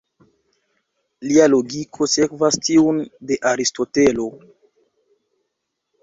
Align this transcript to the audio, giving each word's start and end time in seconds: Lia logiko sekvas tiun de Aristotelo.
Lia 1.25 1.43
logiko 1.51 2.07
sekvas 2.13 2.57
tiun 2.67 3.01
de 3.31 3.37
Aristotelo. 3.51 4.25